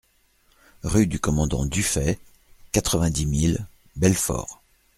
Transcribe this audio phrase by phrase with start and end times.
[0.81, 2.17] Rue du Commandant Dufay,
[2.71, 4.59] quatre-vingt-dix mille Belfort